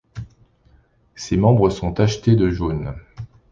[1.13, 2.95] Ses membres sont tachetés de jaune.